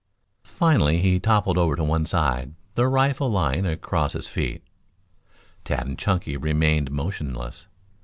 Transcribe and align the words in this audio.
Finally 0.47 0.99
he 0.99 1.19
toppled 1.19 1.59
over 1.59 1.75
to 1.75 1.83
one 1.83 2.07
side, 2.07 2.55
the 2.73 2.87
rifle 2.87 3.29
lying 3.29 3.67
across 3.67 4.13
his 4.13 4.27
feet. 4.27 4.63
Tad 5.63 5.85
and 5.85 5.99
Chunky 5.99 6.35
remained 6.35 6.89
motionless. 6.89 7.67